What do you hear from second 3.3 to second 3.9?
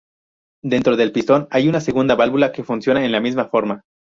forma.